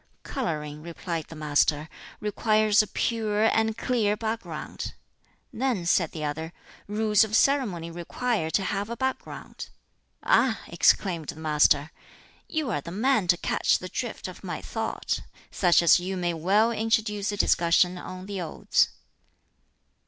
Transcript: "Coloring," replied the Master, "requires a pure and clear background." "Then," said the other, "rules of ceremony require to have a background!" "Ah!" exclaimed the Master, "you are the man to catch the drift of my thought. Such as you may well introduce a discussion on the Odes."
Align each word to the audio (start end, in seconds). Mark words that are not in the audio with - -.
"Coloring," 0.23 0.81
replied 0.81 1.27
the 1.27 1.35
Master, 1.35 1.87
"requires 2.19 2.81
a 2.81 2.87
pure 2.87 3.43
and 3.55 3.77
clear 3.77 4.17
background." 4.17 4.95
"Then," 5.53 5.85
said 5.85 6.09
the 6.11 6.23
other, 6.25 6.53
"rules 6.87 7.23
of 7.23 7.35
ceremony 7.35 7.91
require 7.91 8.49
to 8.49 8.63
have 8.63 8.89
a 8.89 8.97
background!" 8.97 9.69
"Ah!" 10.23 10.59
exclaimed 10.65 11.27
the 11.27 11.35
Master, 11.39 11.91
"you 12.49 12.71
are 12.71 12.81
the 12.81 12.89
man 12.89 13.27
to 13.27 13.37
catch 13.37 13.77
the 13.77 13.89
drift 13.89 14.27
of 14.27 14.43
my 14.43 14.59
thought. 14.59 15.19
Such 15.51 15.83
as 15.83 15.99
you 15.99 16.17
may 16.17 16.33
well 16.33 16.71
introduce 16.71 17.31
a 17.31 17.37
discussion 17.37 17.99
on 17.99 18.25
the 18.25 18.41
Odes." 18.41 18.89